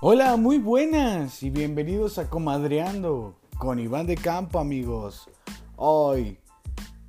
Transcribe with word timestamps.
Hola, 0.00 0.36
muy 0.36 0.58
buenas 0.58 1.42
y 1.42 1.50
bienvenidos 1.50 2.18
a 2.18 2.30
Comadreando 2.30 3.34
con 3.58 3.80
Iván 3.80 4.06
de 4.06 4.14
Campo, 4.14 4.60
amigos. 4.60 5.28
Hoy, 5.74 6.38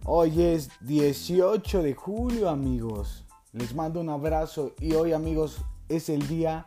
hoy 0.06 0.42
es 0.42 0.72
18 0.82 1.84
de 1.84 1.94
julio, 1.94 2.50
amigos. 2.50 3.28
Les 3.54 3.76
mando 3.76 4.02
un 4.02 4.10
abrazo 4.10 4.74
y 4.80 4.94
hoy, 4.94 5.14
amigos, 5.14 5.62
es 5.88 6.10
el 6.10 6.28
día 6.28 6.66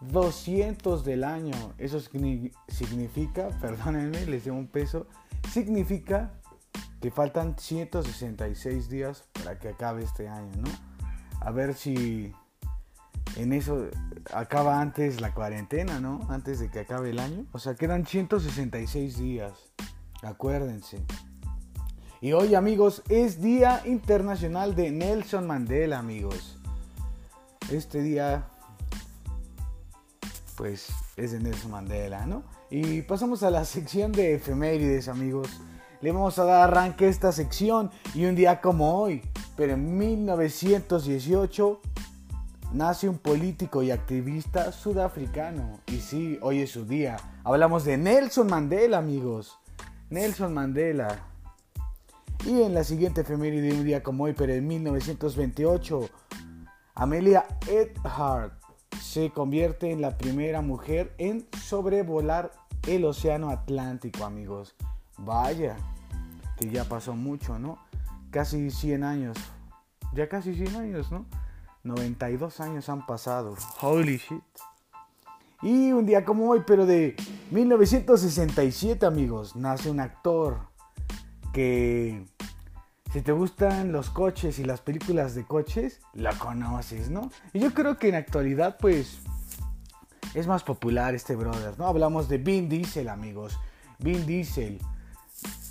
200 0.00 1.04
del 1.04 1.24
año. 1.24 1.74
Eso 1.76 2.00
significa, 2.00 3.48
perdónenme, 3.60 4.24
les 4.24 4.46
doy 4.46 4.56
un 4.56 4.66
peso, 4.66 5.08
significa 5.52 6.40
que 7.02 7.10
faltan 7.10 7.58
166 7.58 8.88
días 8.88 9.24
para 9.34 9.58
que 9.58 9.68
acabe 9.68 10.04
este 10.04 10.26
año, 10.26 10.52
¿no? 10.56 10.70
A 11.42 11.50
ver 11.50 11.74
si 11.74 12.32
en 13.36 13.52
eso 13.52 13.88
acaba 14.32 14.80
antes 14.80 15.20
la 15.20 15.32
cuarentena, 15.32 16.00
¿no? 16.00 16.26
Antes 16.28 16.60
de 16.60 16.70
que 16.70 16.80
acabe 16.80 17.10
el 17.10 17.18
año. 17.18 17.46
O 17.52 17.58
sea, 17.58 17.74
quedan 17.74 18.06
166 18.06 19.18
días. 19.18 19.52
Acuérdense. 20.22 21.02
Y 22.20 22.32
hoy, 22.32 22.54
amigos, 22.54 23.02
es 23.08 23.40
Día 23.40 23.80
Internacional 23.86 24.74
de 24.74 24.90
Nelson 24.90 25.46
Mandela, 25.46 25.98
amigos. 25.98 26.58
Este 27.70 28.02
día, 28.02 28.44
pues, 30.56 30.88
es 31.16 31.32
de 31.32 31.40
Nelson 31.40 31.70
Mandela, 31.70 32.26
¿no? 32.26 32.42
Y 32.70 33.02
pasamos 33.02 33.42
a 33.42 33.50
la 33.50 33.64
sección 33.64 34.12
de 34.12 34.34
efemérides, 34.34 35.08
amigos. 35.08 35.48
Le 36.02 36.12
vamos 36.12 36.38
a 36.38 36.44
dar 36.44 36.68
arranque 36.68 37.06
a 37.06 37.08
esta 37.08 37.32
sección 37.32 37.90
y 38.14 38.26
un 38.26 38.34
día 38.34 38.60
como 38.60 39.00
hoy, 39.00 39.22
pero 39.56 39.74
en 39.74 39.98
1918 39.98 41.80
nace 42.72 43.08
un 43.08 43.18
político 43.18 43.82
y 43.82 43.90
activista 43.90 44.72
sudafricano. 44.72 45.80
Y 45.86 46.00
sí, 46.00 46.38
hoy 46.42 46.60
es 46.60 46.70
su 46.70 46.84
día. 46.84 47.16
Hablamos 47.44 47.84
de 47.84 47.96
Nelson 47.96 48.46
Mandela, 48.46 48.98
amigos. 48.98 49.58
Nelson 50.10 50.54
Mandela. 50.54 51.26
Y 52.44 52.62
en 52.62 52.74
la 52.74 52.84
siguiente 52.84 53.20
efeméride 53.22 53.68
de 53.68 53.74
un 53.74 53.84
día 53.84 54.02
como 54.02 54.24
hoy, 54.24 54.32
pero 54.32 54.54
en 54.54 54.66
1928, 54.66 56.08
Amelia 56.94 57.46
Earhart 57.68 58.54
se 59.00 59.30
convierte 59.30 59.90
en 59.90 60.00
la 60.00 60.16
primera 60.16 60.62
mujer 60.62 61.14
en 61.18 61.46
sobrevolar 61.62 62.52
el 62.86 63.04
océano 63.04 63.50
Atlántico, 63.50 64.24
amigos. 64.24 64.74
Vaya, 65.18 65.76
que 66.58 66.70
ya 66.70 66.84
pasó 66.84 67.14
mucho, 67.14 67.58
¿no? 67.58 67.78
Casi 68.30 68.70
100 68.70 69.04
años. 69.04 69.36
Ya 70.14 70.28
casi 70.28 70.54
100 70.54 70.76
años, 70.76 71.12
¿no? 71.12 71.26
92 71.82 72.60
años 72.60 72.88
han 72.88 73.06
pasado. 73.06 73.56
Holy 73.80 74.18
shit. 74.18 74.42
Y 75.62 75.92
un 75.92 76.06
día 76.06 76.24
como 76.24 76.48
hoy, 76.50 76.62
pero 76.66 76.86
de 76.86 77.16
1967, 77.50 79.04
amigos, 79.04 79.56
nace 79.56 79.90
un 79.90 80.00
actor 80.00 80.58
que 81.52 82.24
si 83.12 83.22
te 83.22 83.32
gustan 83.32 83.92
los 83.92 84.08
coches 84.08 84.58
y 84.58 84.64
las 84.64 84.80
películas 84.80 85.34
de 85.34 85.44
coches, 85.44 86.00
lo 86.14 86.30
conoces, 86.38 87.10
¿no? 87.10 87.30
Y 87.52 87.58
yo 87.58 87.74
creo 87.74 87.98
que 87.98 88.08
en 88.08 88.14
actualidad, 88.14 88.78
pues, 88.80 89.18
es 90.34 90.46
más 90.46 90.62
popular 90.62 91.14
este 91.14 91.36
brother, 91.36 91.78
¿no? 91.78 91.86
Hablamos 91.86 92.28
de 92.28 92.38
Vin 92.38 92.68
Diesel, 92.68 93.08
amigos. 93.08 93.58
Vin 93.98 94.24
Diesel 94.24 94.78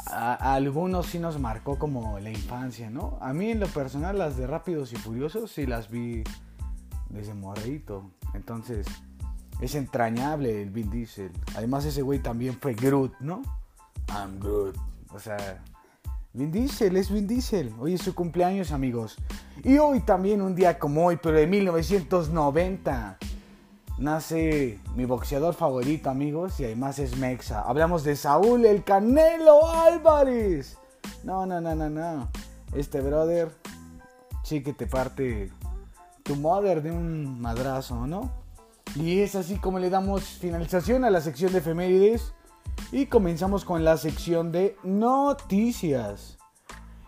algunos 0.09 1.07
sí 1.07 1.19
nos 1.19 1.39
marcó 1.39 1.77
como 1.77 2.19
la 2.19 2.29
infancia, 2.29 2.89
¿no? 2.89 3.17
A 3.21 3.33
mí 3.33 3.52
en 3.52 3.59
lo 3.59 3.67
personal 3.67 4.17
las 4.17 4.38
de 4.38 4.47
Rápidos 4.47 4.93
y 4.93 4.95
Furiosos 4.95 5.52
sí 5.52 5.65
las 5.65 5.89
vi 5.89 6.23
desde 7.09 7.33
morrito. 7.33 8.11
Entonces 8.33 8.87
es 9.61 9.75
entrañable 9.75 10.61
el 10.61 10.69
Vin 10.71 10.89
Diesel. 10.89 11.31
Además 11.55 11.86
ese 11.86 12.02
güey 12.02 12.19
también 12.19 12.58
fue 12.59 12.73
Groot, 12.73 13.14
¿no? 13.19 13.42
I'm 14.09 14.39
Groot. 14.39 14.75
O 15.11 15.19
sea, 15.19 15.64
Vin 16.33 16.52
Diesel 16.52 16.98
es 16.98 17.11
Vin 17.11 17.27
Diesel. 17.27 17.73
Hoy 17.80 17.93
es 17.93 18.02
su 18.02 18.15
cumpleaños, 18.15 18.71
amigos. 18.71 19.17
Y 19.64 19.77
hoy 19.77 20.02
también 20.02 20.42
un 20.42 20.55
día 20.55 20.80
como 20.80 21.05
hoy, 21.05 21.19
pero 21.21 21.37
de 21.37 21.48
1990 21.48 23.17
nace 23.99 24.80
mi 24.95 25.05
boxeador 25.05 25.54
favorito, 25.54 26.10
amigos, 26.10 26.60
y 26.60 26.65
además 26.65 26.99
es 26.99 27.17
Mexa. 27.17 27.61
Hablamos 27.61 28.04
de 28.04 28.15
Saúl 28.15 28.65
el 28.65 28.83
Canelo 28.83 29.70
Álvarez. 29.70 30.77
No, 31.23 31.45
no, 31.45 31.60
no, 31.60 31.76
no, 31.76 31.89
no. 31.89 32.30
Este 32.73 33.02
brother, 33.02 33.52
sí 34.43 34.64
que 34.64 34.73
te 34.73 34.87
parte 34.87 35.52
tu 36.23 36.36
mother 36.36 36.82
de 36.82 36.92
un 36.92 37.42
madrazo, 37.42 38.08
¿no? 38.08 38.32
Y 38.95 39.20
es 39.20 39.36
así 39.36 39.58
como 39.58 39.80
le 39.80 39.89
damos 39.89 40.23
finalización 40.23 41.04
a 41.04 41.10
la 41.10 41.21
sección 41.21 41.52
de 41.52 41.60
efemérides 41.60 42.33
y 42.92 43.08
comenzamos 43.08 43.66
con 43.66 43.83
la 43.83 43.98
sección 43.98 44.52
de 44.52 44.77
noticias. 44.83 46.37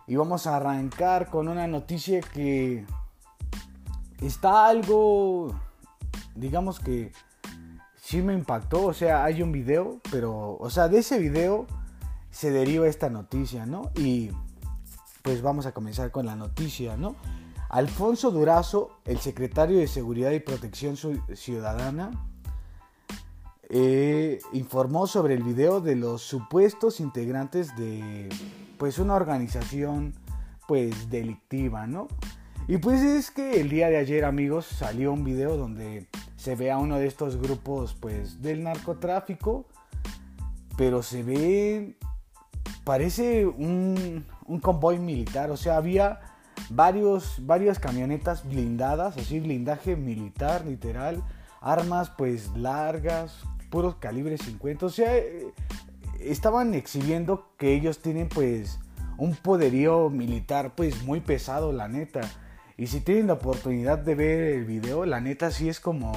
Y 0.07 0.15
vamos 0.15 0.45
a 0.45 0.57
arrancar 0.57 1.29
con 1.29 1.47
una 1.47 1.67
noticia 1.67 2.21
que 2.21 2.85
está 4.21 4.67
algo 4.67 5.55
digamos 6.35 6.79
que 6.79 7.11
sí 7.95 8.21
me 8.21 8.33
impactó. 8.33 8.85
O 8.85 8.93
sea, 8.93 9.23
hay 9.23 9.41
un 9.41 9.51
video, 9.51 9.99
pero, 10.11 10.57
o 10.57 10.69
sea, 10.69 10.87
de 10.87 10.99
ese 10.99 11.19
video 11.19 11.67
se 12.29 12.51
deriva 12.51 12.87
esta 12.87 13.09
noticia, 13.09 13.65
¿no? 13.65 13.91
Y 13.95 14.31
pues 15.21 15.41
vamos 15.41 15.65
a 15.65 15.73
comenzar 15.73 16.11
con 16.11 16.25
la 16.25 16.35
noticia, 16.35 16.97
¿no? 16.97 17.15
Alfonso 17.69 18.31
Durazo, 18.31 18.97
el 19.05 19.19
secretario 19.19 19.77
de 19.77 19.87
Seguridad 19.87 20.31
y 20.31 20.39
Protección 20.39 20.97
Ciudadana, 20.97 22.11
eh, 23.69 24.39
informó 24.51 25.07
sobre 25.07 25.35
el 25.35 25.43
video 25.43 25.79
de 25.79 25.95
los 25.95 26.21
supuestos 26.21 26.99
integrantes 26.99 27.73
de 27.77 28.27
pues 28.77 28.99
una 28.99 29.15
organización 29.15 30.13
pues 30.67 31.09
delictiva, 31.09 31.87
¿no? 31.87 32.09
Y 32.67 32.77
pues 32.77 33.01
es 33.01 33.31
que 33.31 33.61
el 33.61 33.69
día 33.69 33.87
de 33.87 33.97
ayer, 33.97 34.25
amigos, 34.25 34.65
salió 34.65 35.13
un 35.13 35.23
video 35.23 35.55
donde 35.55 36.07
se 36.41 36.55
ve 36.55 36.71
a 36.71 36.79
uno 36.79 36.97
de 36.97 37.05
estos 37.05 37.37
grupos, 37.37 37.93
pues, 37.93 38.41
del 38.41 38.63
narcotráfico, 38.63 39.67
pero 40.75 41.03
se 41.03 41.21
ve, 41.21 41.95
parece 42.83 43.45
un, 43.45 44.25
convoy 44.59 44.97
militar, 44.97 45.51
o 45.51 45.57
sea, 45.57 45.77
había 45.77 46.19
varios, 46.71 47.45
varias 47.45 47.77
camionetas 47.77 48.43
blindadas, 48.43 49.17
así, 49.17 49.39
blindaje 49.39 49.95
militar, 49.95 50.65
literal, 50.65 51.23
armas, 51.61 52.09
pues, 52.17 52.49
largas, 52.57 53.37
puros 53.69 53.97
calibres 53.97 54.41
50, 54.41 54.87
o 54.87 54.89
sea, 54.89 55.15
eh, 55.15 55.53
estaban 56.19 56.73
exhibiendo 56.73 57.51
que 57.55 57.75
ellos 57.75 57.99
tienen, 57.99 58.29
pues, 58.29 58.79
un 59.19 59.35
poderío 59.35 60.09
militar, 60.09 60.73
pues, 60.73 61.03
muy 61.03 61.19
pesado, 61.19 61.71
la 61.71 61.87
neta. 61.87 62.21
Y 62.77 62.87
si 62.87 63.01
tienen 63.01 63.27
la 63.27 63.33
oportunidad 63.33 63.99
de 63.99 64.15
ver 64.15 64.39
el 64.53 64.65
video, 64.65 65.05
la 65.05 65.19
neta 65.21 65.51
sí 65.51 65.69
es 65.69 65.79
como 65.79 66.11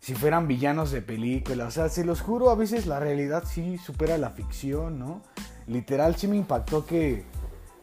si 0.00 0.14
fueran 0.14 0.48
villanos 0.48 0.90
de 0.90 1.02
película. 1.02 1.66
O 1.66 1.70
sea, 1.70 1.88
se 1.88 2.04
los 2.04 2.20
juro, 2.20 2.50
a 2.50 2.54
veces 2.54 2.86
la 2.86 2.98
realidad 2.98 3.44
sí 3.46 3.78
supera 3.78 4.18
la 4.18 4.30
ficción, 4.30 4.98
¿no? 4.98 5.22
Literal 5.66 6.16
sí 6.16 6.26
me 6.26 6.36
impactó 6.36 6.86
que, 6.86 7.24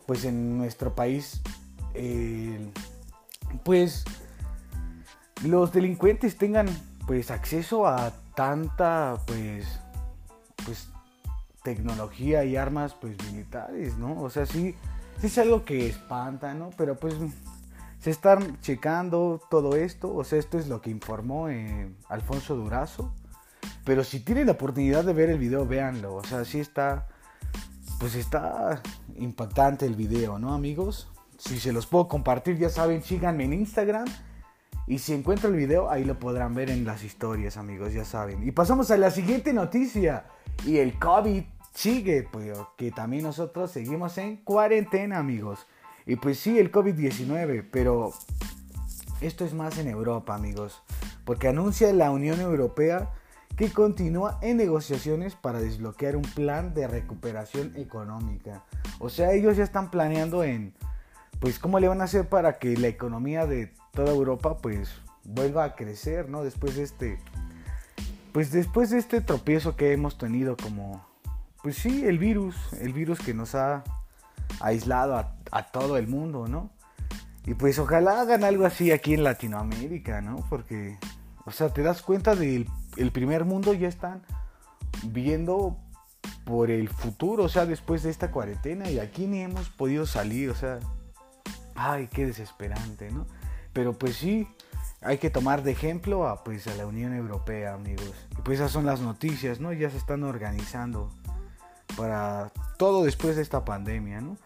pues 0.05 0.25
en 0.25 0.57
nuestro 0.57 0.95
país, 0.95 1.41
pues 3.63 4.03
los 5.45 5.71
delincuentes 5.71 6.37
tengan, 6.37 6.67
pues, 7.07 7.31
acceso 7.31 7.87
a 7.87 8.11
tanta, 8.35 9.17
pues, 9.25 9.79
pues, 10.65 10.89
tecnología 11.63 12.43
y 12.43 12.57
armas, 12.57 12.95
pues, 12.99 13.15
militares, 13.31 13.97
¿no? 13.97 14.21
O 14.21 14.29
sea, 14.29 14.45
sí, 14.45 14.75
sí 15.19 15.27
es 15.27 15.37
algo 15.37 15.63
que 15.63 15.87
espanta, 15.87 16.53
¿no? 16.53 16.69
Pero 16.77 16.95
pues 16.95 17.15
se 17.99 18.11
están 18.11 18.59
checando 18.61 19.41
todo 19.49 19.75
esto, 19.75 20.13
o 20.13 20.23
sea, 20.23 20.39
esto 20.39 20.57
es 20.57 20.67
lo 20.67 20.81
que 20.81 20.89
informó 20.89 21.49
eh, 21.49 21.93
Alfonso 22.07 22.55
Durazo. 22.55 23.13
Pero 23.83 24.03
si 24.03 24.21
tienen 24.21 24.45
la 24.45 24.53
oportunidad 24.53 25.03
de 25.03 25.13
ver 25.13 25.29
el 25.29 25.39
video, 25.39 25.65
véanlo. 25.65 26.15
O 26.15 26.23
sea, 26.23 26.45
sí 26.45 26.59
está, 26.59 27.07
pues 27.99 28.15
está 28.15 28.81
impactante 29.15 29.85
el 29.85 29.95
video, 29.95 30.39
¿no, 30.39 30.53
amigos? 30.53 31.09
Si 31.37 31.59
se 31.59 31.73
los 31.73 31.87
puedo 31.87 32.07
compartir, 32.07 32.57
ya 32.57 32.69
saben, 32.69 33.01
síganme 33.01 33.45
en 33.45 33.53
Instagram. 33.53 34.05
Y 34.87 34.99
si 34.99 35.13
encuentro 35.13 35.49
el 35.49 35.55
video, 35.55 35.89
ahí 35.89 36.03
lo 36.03 36.19
podrán 36.19 36.55
ver 36.55 36.69
en 36.69 36.85
las 36.85 37.03
historias, 37.03 37.57
amigos, 37.57 37.93
ya 37.93 38.05
saben. 38.05 38.47
Y 38.47 38.51
pasamos 38.51 38.91
a 38.91 38.97
la 38.97 39.11
siguiente 39.11 39.53
noticia. 39.53 40.25
Y 40.65 40.77
el 40.77 40.97
COVID 40.97 41.43
sigue, 41.73 42.27
pues 42.31 42.57
que 42.77 42.91
también 42.91 43.23
nosotros 43.23 43.71
seguimos 43.71 44.17
en 44.17 44.37
cuarentena, 44.37 45.19
amigos. 45.19 45.67
Y 46.05 46.15
pues 46.15 46.39
sí, 46.39 46.57
el 46.57 46.71
COVID-19, 46.71 47.67
pero 47.71 48.13
esto 49.21 49.45
es 49.45 49.53
más 49.53 49.77
en 49.77 49.87
Europa, 49.87 50.35
amigos, 50.35 50.81
porque 51.25 51.47
anuncia 51.47 51.91
la 51.93 52.11
Unión 52.11 52.39
Europea 52.39 53.11
que 53.55 53.71
continúa 53.71 54.39
en 54.41 54.57
negociaciones 54.57 55.35
para 55.35 55.59
desbloquear 55.59 56.15
un 56.15 56.23
plan 56.23 56.73
de 56.73 56.87
recuperación 56.87 57.73
económica. 57.75 58.63
O 58.99 59.09
sea, 59.09 59.33
ellos 59.33 59.57
ya 59.57 59.65
están 59.65 59.91
planeando 59.91 60.43
en, 60.43 60.73
pues, 61.41 61.59
cómo 61.59 61.79
le 61.79 61.89
van 61.89 61.99
a 61.99 62.05
hacer 62.05 62.29
para 62.29 62.57
que 62.57 62.77
la 62.77 62.87
economía 62.87 63.45
de 63.45 63.73
toda 63.93 64.11
Europa, 64.11 64.57
pues, 64.59 64.89
vuelva 65.25 65.63
a 65.65 65.75
crecer, 65.75 66.29
¿no? 66.29 66.43
Después 66.43 66.75
de 66.75 66.83
este, 66.83 67.19
pues 68.31 68.51
después 68.51 68.89
de 68.89 68.99
este 68.99 69.21
tropiezo 69.21 69.75
que 69.75 69.91
hemos 69.91 70.17
tenido 70.17 70.55
como, 70.55 71.05
pues 71.61 71.75
sí, 71.75 72.05
el 72.05 72.17
virus, 72.17 72.55
el 72.79 72.93
virus 72.93 73.19
que 73.19 73.33
nos 73.33 73.55
ha 73.55 73.83
aislado 74.59 75.17
a, 75.17 75.35
a 75.51 75.63
todo 75.71 75.97
el 75.97 76.07
mundo, 76.07 76.47
¿no? 76.47 76.71
Y 77.45 77.53
pues 77.55 77.79
ojalá 77.79 78.21
hagan 78.21 78.43
algo 78.43 78.65
así 78.65 78.91
aquí 78.91 79.13
en 79.13 79.23
Latinoamérica, 79.23 80.21
¿no? 80.21 80.45
Porque, 80.49 80.97
o 81.45 81.51
sea, 81.51 81.69
te 81.69 81.81
das 81.81 82.01
cuenta 82.01 82.35
del 82.35 82.67
el 82.97 83.11
primer 83.11 83.45
mundo 83.45 83.73
ya 83.73 83.87
están 83.87 84.21
viendo 85.03 85.77
por 86.43 86.71
el 86.71 86.89
futuro, 86.89 87.43
o 87.43 87.49
sea, 87.49 87.65
después 87.65 88.03
de 88.03 88.09
esta 88.09 88.31
cuarentena 88.31 88.89
y 88.89 88.99
aquí 88.99 89.27
ni 89.27 89.41
hemos 89.41 89.69
podido 89.69 90.05
salir, 90.05 90.49
o 90.49 90.55
sea, 90.55 90.79
ay, 91.75 92.07
qué 92.11 92.25
desesperante, 92.25 93.11
¿no? 93.11 93.25
Pero 93.71 93.93
pues 93.93 94.15
sí, 94.15 94.47
hay 95.01 95.17
que 95.17 95.29
tomar 95.29 95.63
de 95.63 95.71
ejemplo 95.71 96.27
a, 96.27 96.43
pues, 96.43 96.67
a 96.67 96.75
la 96.75 96.85
Unión 96.85 97.13
Europea, 97.13 97.73
amigos. 97.73 98.13
Y 98.37 98.41
pues 98.41 98.59
esas 98.59 98.71
son 98.71 98.85
las 98.85 98.99
noticias, 98.99 99.59
¿no? 99.59 99.71
Ya 99.73 99.89
se 99.89 99.97
están 99.97 100.23
organizando 100.23 101.11
para 101.99 102.49
todo 102.77 103.03
después 103.03 103.35
de 103.35 103.41
esta 103.41 103.65
pandemia, 103.65 104.21
¿no? 104.21 104.37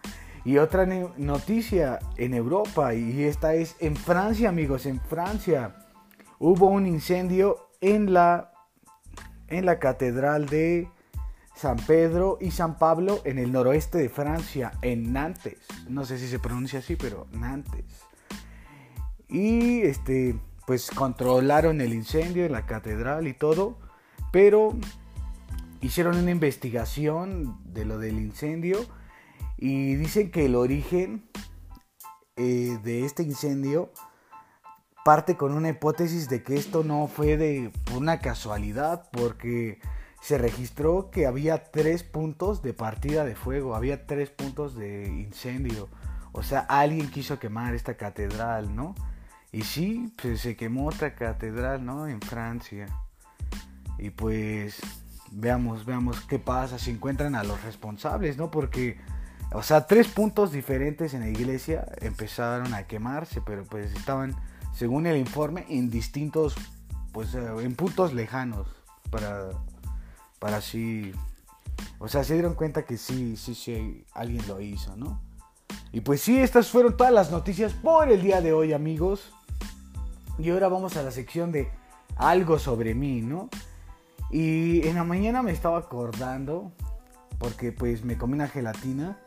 Y 0.44 0.58
otra 0.58 0.88
noticia 1.18 2.00
en 2.18 2.34
Europa, 2.34 2.96
y 2.96 3.24
esta 3.24 3.54
es 3.54 3.76
en 3.80 3.96
Francia, 3.96 4.50
amigos, 4.50 4.88
en 4.88 5.00
Francia 5.00 5.76
hubo 6.40 6.68
un 6.68 6.88
incendio 6.88 7.70
en 7.80 8.12
la, 8.12 8.52
en 9.48 9.68
la 9.68 9.78
catedral 9.78 10.48
de 10.48 10.90
San 11.56 11.78
Pedro 11.78 12.40
y 12.42 12.50
San 12.50 12.80
Pablo 12.80 13.22
en 13.24 13.38
el 13.38 13.52
noroeste 13.52 14.00
de 14.00 14.10
Francia, 14.10 14.72
en 14.82 15.14
Nantes. 15.14 15.60
No 15.88 16.04
sé 16.04 16.18
si 16.18 16.28
se 16.28 16.40
pronuncia 16.40 16.80
así, 16.80 16.96
pero 16.96 17.28
Nantes. 17.32 17.86
Y 19.30 19.82
este, 19.82 20.36
pues 20.66 20.90
controlaron 20.90 21.82
el 21.82 21.94
incendio 21.94 22.46
en 22.46 22.52
la 22.52 22.66
catedral 22.66 23.28
y 23.28 23.34
todo, 23.34 23.78
pero 24.32 24.76
hicieron 25.84 26.18
una 26.18 26.32
investigación 26.32 27.60
de 27.66 27.86
lo 27.86 27.98
del 27.98 28.20
incendio 28.20 28.80
y 29.58 29.96
dicen 29.96 30.32
que 30.32 30.46
el 30.46 30.56
origen 30.56 31.30
eh, 32.38 32.80
de 32.84 33.06
este 33.06 33.24
incendio 33.24 33.92
parte 35.04 35.36
con 35.36 35.54
una 35.54 35.70
hipótesis 35.70 36.30
de 36.30 36.42
que 36.42 36.56
esto 36.56 36.84
no 36.84 37.08
fue 37.08 37.36
de 37.36 37.72
una 37.94 38.20
casualidad, 38.20 39.10
porque 39.12 39.80
se 40.22 40.38
registró 40.38 41.12
que 41.12 41.28
había 41.28 41.66
tres 41.72 42.04
puntos 42.04 42.62
de 42.62 42.74
partida 42.74 43.26
de 43.26 43.36
fuego, 43.36 43.76
había 43.76 44.08
tres 44.08 44.30
puntos 44.30 44.76
de 44.76 45.08
incendio. 45.08 45.90
O 46.32 46.42
sea, 46.42 46.62
alguien 46.62 47.12
quiso 47.12 47.38
quemar 47.38 47.76
esta 47.76 47.98
catedral, 47.98 48.74
¿no? 48.74 48.96
Y 49.52 49.64
sí, 49.64 50.14
pues 50.20 50.40
se 50.40 50.56
quemó 50.56 50.88
otra 50.88 51.14
catedral, 51.14 51.86
¿no? 51.86 52.08
En 52.08 52.22
Francia. 52.22 52.88
Y 54.00 54.10
pues 54.10 54.82
veamos, 55.34 55.86
veamos 55.86 56.22
qué 56.22 56.40
pasa, 56.40 56.78
si 56.78 56.92
encuentran 56.92 57.36
a 57.36 57.44
los 57.44 57.62
responsables, 57.64 58.38
¿no? 58.38 58.52
Porque, 58.52 58.98
o 59.52 59.64
sea, 59.64 59.88
tres 59.88 60.08
puntos 60.08 60.52
diferentes 60.52 61.14
en 61.14 61.22
la 61.22 61.30
iglesia 61.30 61.86
empezaron 62.02 62.74
a 62.74 62.84
quemarse, 62.84 63.42
pero 63.42 63.64
pues 63.64 63.94
estaban 63.94 64.36
según 64.74 65.06
el 65.06 65.18
informe, 65.18 65.66
en 65.70 65.90
distintos, 65.90 66.56
pues 67.12 67.36
eh, 67.36 67.48
en 67.62 67.76
puntos 67.76 68.14
lejanos, 68.14 68.68
para, 69.12 69.50
para 70.40 70.58
así, 70.58 71.14
o 72.00 72.08
sea, 72.08 72.24
se 72.24 72.34
dieron 72.34 72.56
cuenta 72.56 72.84
que 72.84 72.98
sí, 72.98 73.38
sí, 73.38 73.54
sí, 73.54 74.06
alguien 74.14 74.46
lo 74.48 74.60
hizo, 74.62 74.96
¿no? 74.98 75.22
Y 75.92 76.02
pues 76.02 76.22
sí, 76.22 76.40
estas 76.40 76.70
fueron 76.70 76.98
todas 76.98 77.14
las 77.14 77.32
noticias 77.32 77.74
por 77.74 78.10
el 78.10 78.22
día 78.24 78.42
de 78.42 78.52
hoy, 78.52 78.74
amigos. 78.74 79.32
Y 80.40 80.50
ahora 80.50 80.68
vamos 80.68 80.98
a 80.98 81.04
la 81.04 81.12
sección 81.12 81.52
de 81.52 81.70
algo 82.16 82.58
sobre 82.58 82.96
mí, 82.96 83.22
¿no? 83.22 83.50
Y 84.34 84.86
en 84.88 84.96
la 84.96 85.06
mañana 85.06 85.42
me 85.42 85.52
estaba 85.52 85.78
acordando, 85.78 86.74
porque 87.38 87.72
pues 87.72 88.04
me 88.04 88.18
comí 88.18 88.34
una 88.34 88.50
gelatina 88.50 89.18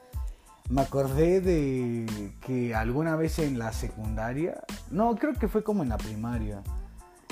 me 0.68 0.82
acordé 0.82 1.40
de 1.40 2.32
que 2.40 2.74
alguna 2.74 3.14
vez 3.14 3.38
en 3.38 3.58
la 3.58 3.72
secundaria, 3.72 4.64
no, 4.90 5.14
creo 5.14 5.34
que 5.34 5.48
fue 5.48 5.62
como 5.62 5.82
en 5.82 5.90
la 5.90 5.98
primaria. 5.98 6.62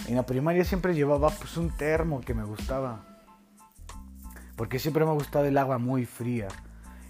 En 0.06 0.16
la 0.16 0.24
primaria 0.24 0.64
siempre 0.64 0.94
llevaba 0.94 1.30
pues 1.30 1.56
un 1.56 1.70
termo 1.70 2.20
que 2.20 2.34
me 2.34 2.44
gustaba. 2.44 3.04
Porque 4.56 4.78
siempre 4.78 5.04
me 5.04 5.10
ha 5.10 5.14
gustado 5.14 5.46
el 5.46 5.58
agua 5.58 5.78
muy 5.78 6.06
fría. 6.06 6.46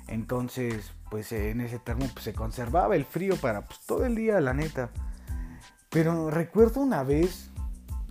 Entonces, 0.08 0.92
pues 1.10 1.30
en 1.32 1.60
ese 1.60 1.78
termo 1.78 2.06
pues, 2.12 2.24
se 2.24 2.32
conservaba 2.32 2.96
el 2.96 3.04
frío 3.04 3.36
para 3.36 3.62
pues, 3.62 3.80
todo 3.80 4.06
el 4.06 4.14
día, 4.14 4.40
la 4.40 4.54
neta. 4.54 4.90
Pero 5.90 6.30
recuerdo 6.30 6.80
una 6.80 7.02
vez, 7.02 7.50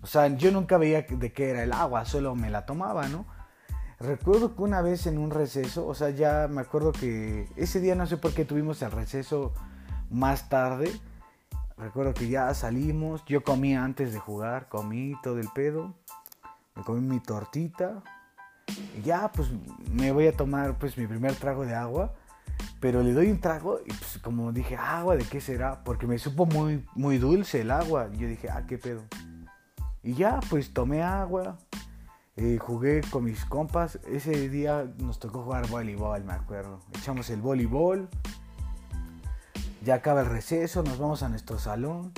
o 0.03 0.05
sea, 0.05 0.27
yo 0.27 0.51
nunca 0.51 0.77
veía 0.77 1.03
de 1.03 1.31
qué 1.31 1.49
era 1.49 1.63
el 1.63 1.71
agua, 1.71 2.03
solo 2.03 2.35
me 2.35 2.49
la 2.49 2.65
tomaba, 2.65 3.07
¿no? 3.07 3.25
Recuerdo 4.01 4.53
que 4.53 4.61
una 4.61 4.81
vez 4.81 5.07
en 5.07 5.17
un 5.17 5.31
receso, 5.31 5.87
o 5.87 5.95
sea, 5.95 6.09
ya 6.09 6.49
me 6.49 6.59
acuerdo 6.59 6.91
que 6.91 7.47
ese 7.55 7.79
día 7.79 7.95
no 7.95 8.05
sé 8.05 8.17
por 8.17 8.33
qué 8.33 8.43
tuvimos 8.43 8.81
el 8.81 8.91
receso 8.91 9.53
más 10.09 10.49
tarde. 10.49 10.91
Recuerdo 11.77 12.13
que 12.13 12.27
ya 12.27 12.53
salimos, 12.53 13.23
yo 13.25 13.45
comí 13.45 13.75
antes 13.75 14.11
de 14.11 14.19
jugar, 14.19 14.67
comí 14.67 15.15
todo 15.23 15.39
el 15.39 15.47
pedo, 15.55 15.93
me 16.75 16.83
comí 16.83 16.99
mi 16.99 17.21
tortita 17.21 18.03
y 18.97 19.03
ya 19.03 19.31
pues 19.31 19.51
me 19.89 20.11
voy 20.11 20.27
a 20.27 20.35
tomar 20.35 20.77
pues 20.77 20.97
mi 20.97 21.07
primer 21.07 21.33
trago 21.35 21.65
de 21.65 21.75
agua, 21.75 22.13
pero 22.81 23.01
le 23.03 23.13
doy 23.13 23.31
un 23.31 23.39
trago 23.39 23.79
y 23.85 23.93
pues 23.93 24.19
como 24.21 24.51
dije, 24.51 24.75
agua, 24.75 25.15
¿de 25.15 25.23
qué 25.23 25.39
será? 25.39 25.81
Porque 25.85 26.07
me 26.07 26.19
supo 26.19 26.45
muy, 26.45 26.85
muy 26.93 27.19
dulce 27.19 27.61
el 27.61 27.71
agua 27.71 28.09
yo 28.11 28.27
dije, 28.27 28.49
ah, 28.49 28.65
qué 28.67 28.77
pedo. 28.77 29.01
Y 30.03 30.15
ya 30.15 30.41
pues 30.49 30.73
tomé 30.73 31.01
agua, 31.01 31.57
eh, 32.35 32.57
jugué 32.59 33.01
con 33.09 33.23
mis 33.23 33.45
compas. 33.45 33.99
Ese 34.05 34.49
día 34.49 34.91
nos 34.97 35.19
tocó 35.19 35.43
jugar 35.43 35.67
voleibol, 35.69 36.23
me 36.23 36.33
acuerdo. 36.33 36.79
Echamos 36.97 37.29
el 37.29 37.41
voleibol. 37.41 38.09
Ya 39.83 39.95
acaba 39.95 40.21
el 40.21 40.27
receso, 40.27 40.83
nos 40.83 40.97
vamos 40.97 41.23
a 41.23 41.29
nuestro 41.29 41.59
salón. 41.59 42.11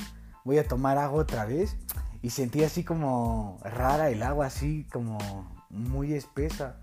Voy 0.43 0.57
a 0.57 0.67
tomar 0.67 0.97
agua 0.97 1.21
otra 1.21 1.45
vez. 1.45 1.77
Y 2.21 2.31
sentí 2.31 2.63
así 2.63 2.83
como 2.83 3.59
rara 3.63 4.09
el 4.09 4.23
agua, 4.23 4.47
así 4.47 4.87
como 4.91 5.19
muy 5.69 6.13
espesa. 6.13 6.77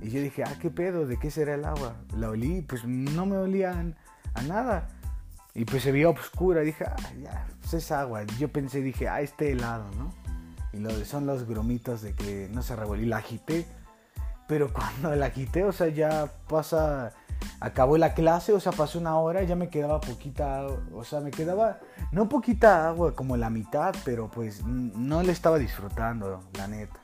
Y 0.00 0.08
yo 0.10 0.20
dije, 0.20 0.42
ah, 0.44 0.56
¿qué 0.60 0.70
pedo? 0.70 1.06
¿De 1.06 1.18
qué 1.18 1.30
será 1.30 1.54
el 1.54 1.64
agua? 1.64 1.96
La 2.16 2.30
olí, 2.30 2.62
pues 2.62 2.84
no 2.84 3.26
me 3.26 3.36
olían 3.36 3.96
a 4.34 4.42
nada. 4.42 4.88
Y 5.54 5.64
pues 5.64 5.82
se 5.82 5.92
vio 5.92 6.10
oscura. 6.10 6.62
Dije, 6.62 6.84
ah, 6.86 6.96
ya, 7.22 7.46
pues 7.60 7.74
es 7.74 7.92
agua. 7.92 8.24
Yo 8.38 8.48
pensé, 8.48 8.80
dije, 8.80 9.08
ah, 9.08 9.20
este 9.20 9.52
helado, 9.52 9.84
¿no? 9.98 10.19
Y 10.72 10.78
lo 10.78 10.96
de 10.96 11.04
son 11.04 11.26
los 11.26 11.46
grumitos 11.46 12.02
de 12.02 12.14
que 12.14 12.48
no 12.50 12.62
se 12.62 12.76
revolvió. 12.76 13.06
La 13.06 13.18
agité, 13.18 13.66
pero 14.46 14.72
cuando 14.72 15.14
la 15.14 15.26
agité, 15.26 15.64
o 15.64 15.72
sea, 15.72 15.88
ya 15.88 16.30
pasa, 16.48 17.12
acabó 17.60 17.98
la 17.98 18.14
clase, 18.14 18.52
o 18.52 18.60
sea, 18.60 18.72
pasó 18.72 18.98
una 18.98 19.16
hora, 19.18 19.42
ya 19.42 19.56
me 19.56 19.68
quedaba 19.68 20.00
poquita, 20.00 20.66
o 20.94 21.04
sea, 21.04 21.20
me 21.20 21.30
quedaba, 21.30 21.80
no 22.12 22.28
poquita 22.28 22.88
agua, 22.88 23.14
como 23.14 23.36
la 23.36 23.50
mitad, 23.50 23.94
pero 24.04 24.30
pues 24.30 24.64
no 24.64 25.22
le 25.22 25.32
estaba 25.32 25.58
disfrutando, 25.58 26.42
la 26.56 26.68
neta. 26.68 27.00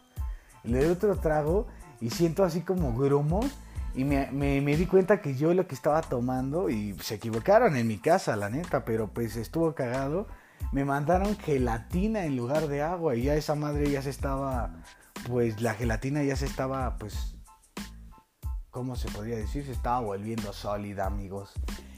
Le 0.64 0.82
doy 0.82 0.92
otro 0.92 1.16
trago 1.18 1.66
y 2.00 2.10
siento 2.10 2.44
así 2.44 2.60
como 2.60 2.96
grumos. 2.96 3.46
Y 3.94 4.04
me, 4.04 4.30
me, 4.30 4.60
me, 4.60 4.76
di 4.76 4.84
cuenta 4.84 5.22
que 5.22 5.36
yo 5.36 5.54
lo 5.54 5.66
que 5.66 5.74
estaba 5.74 6.02
tomando, 6.02 6.68
y 6.68 6.94
se 7.00 7.14
equivocaron 7.14 7.76
en 7.76 7.86
mi 7.86 7.96
casa, 7.96 8.36
la 8.36 8.50
neta, 8.50 8.84
pero 8.84 9.08
pues 9.08 9.36
estuvo 9.36 9.74
cagado 9.74 10.26
me 10.72 10.84
mandaron 10.84 11.36
gelatina 11.38 12.24
en 12.24 12.36
lugar 12.36 12.68
de 12.68 12.82
agua 12.82 13.16
y 13.16 13.22
ya 13.22 13.34
esa 13.34 13.54
madre 13.54 13.90
ya 13.90 14.02
se 14.02 14.10
estaba, 14.10 14.74
pues 15.28 15.60
la 15.60 15.74
gelatina 15.74 16.22
ya 16.22 16.36
se 16.36 16.46
estaba, 16.46 16.96
pues, 16.98 17.36
¿cómo 18.70 18.96
se 18.96 19.10
podría 19.10 19.36
decir? 19.36 19.64
Se 19.64 19.72
estaba 19.72 20.00
volviendo 20.00 20.52
sólida, 20.52 21.06
amigos. 21.06 21.52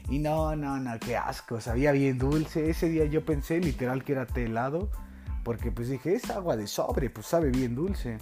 Y 0.09 0.19
no, 0.19 0.55
no, 0.55 0.79
no, 0.79 0.99
qué 0.99 1.17
asco, 1.17 1.61
sabía 1.61 1.91
bien 1.91 2.17
dulce. 2.17 2.69
Ese 2.69 2.89
día 2.89 3.05
yo 3.05 3.25
pensé 3.25 3.59
literal 3.59 4.03
que 4.03 4.13
era 4.13 4.25
té 4.25 4.45
helado, 4.45 4.89
porque 5.43 5.71
pues 5.71 5.89
dije, 5.89 6.15
es 6.15 6.29
agua 6.29 6.55
de 6.57 6.67
sobre, 6.67 7.09
pues 7.09 7.27
sabe 7.27 7.51
bien 7.51 7.75
dulce. 7.75 8.17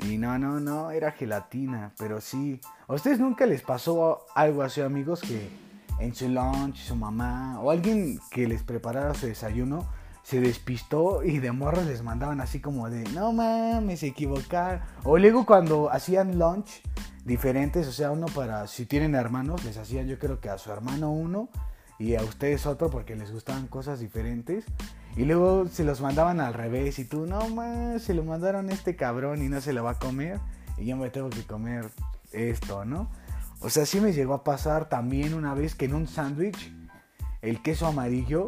Y 0.00 0.18
no, 0.18 0.38
no, 0.38 0.60
no, 0.60 0.90
era 0.90 1.12
gelatina, 1.12 1.94
pero 1.98 2.20
sí. 2.20 2.60
¿A 2.86 2.94
ustedes 2.94 3.18
nunca 3.18 3.46
les 3.46 3.62
pasó 3.62 4.26
algo 4.34 4.62
así, 4.62 4.82
amigos, 4.82 5.22
que 5.22 5.48
en 5.98 6.14
su 6.14 6.28
lunch, 6.28 6.76
su 6.76 6.96
mamá 6.96 7.60
o 7.60 7.70
alguien 7.70 8.20
que 8.30 8.46
les 8.46 8.62
preparara 8.62 9.14
su 9.14 9.26
desayuno 9.26 9.86
se 10.22 10.40
despistó 10.40 11.22
y 11.22 11.38
de 11.38 11.52
morros 11.52 11.86
les 11.86 12.02
mandaban 12.02 12.40
así 12.40 12.60
como 12.60 12.90
de, 12.90 13.04
no 13.10 13.32
mames, 13.32 14.00
se 14.00 14.08
equivocaron. 14.08 14.80
O 15.04 15.18
luego 15.18 15.46
cuando 15.46 15.88
hacían 15.90 16.36
lunch 16.36 16.82
diferentes, 17.24 17.86
o 17.86 17.92
sea, 17.92 18.10
uno 18.10 18.26
para, 18.26 18.66
si 18.66 18.86
tienen 18.86 19.14
hermanos, 19.14 19.64
les 19.64 19.76
hacían 19.76 20.08
yo 20.08 20.18
creo 20.18 20.40
que 20.40 20.48
a 20.48 20.58
su 20.58 20.72
hermano 20.72 21.12
uno 21.12 21.48
y 21.98 22.16
a 22.16 22.22
ustedes 22.22 22.66
otro 22.66 22.90
porque 22.90 23.14
les 23.14 23.30
gustaban 23.30 23.68
cosas 23.68 24.00
diferentes. 24.00 24.64
Y 25.16 25.24
luego 25.26 25.66
se 25.68 25.84
los 25.84 26.00
mandaban 26.00 26.40
al 26.40 26.54
revés 26.54 26.98
y 26.98 27.04
tú, 27.04 27.26
no 27.26 27.48
mames, 27.48 28.02
se 28.02 28.12
lo 28.12 28.24
mandaron 28.24 28.68
a 28.68 28.72
este 28.72 28.96
cabrón 28.96 29.42
y 29.42 29.48
no 29.48 29.60
se 29.60 29.72
lo 29.72 29.84
va 29.84 29.92
a 29.92 29.98
comer 29.98 30.40
y 30.76 30.86
yo 30.86 30.96
me 30.96 31.10
tengo 31.10 31.30
que 31.30 31.42
comer 31.44 31.90
esto, 32.32 32.84
¿no? 32.84 33.08
O 33.66 33.68
sea, 33.70 33.84
sí 33.84 34.00
me 34.00 34.12
llegó 34.12 34.32
a 34.34 34.44
pasar 34.44 34.88
también 34.88 35.34
una 35.34 35.52
vez 35.52 35.74
que 35.74 35.86
en 35.86 35.94
un 35.94 36.06
sándwich 36.06 36.72
el 37.42 37.60
queso 37.62 37.88
amarillo 37.88 38.46